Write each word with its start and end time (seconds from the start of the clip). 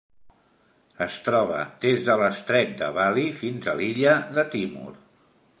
Es 1.05 1.17
troba 1.27 1.59
des 1.85 2.01
de 2.09 2.17
l'estret 2.23 2.73
de 2.83 2.89
Bali 2.97 3.29
fins 3.45 3.73
a 3.75 3.79
l'illa 3.83 4.19
de 4.39 4.51
Timor. 4.57 4.93